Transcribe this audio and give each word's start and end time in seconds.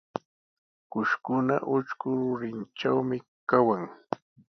Ukushkuna 0.83 1.55
utrku 1.73 2.07
rurinkunatrawmi 2.17 3.17
kawan. 3.49 3.83